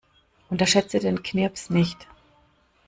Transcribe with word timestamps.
Unterschätze 0.49 0.97
den 0.97 1.21
Knirps 1.21 1.69
nicht. 1.69 2.07